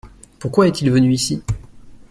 [0.39, 1.43] Pourquoi est-il venu ici?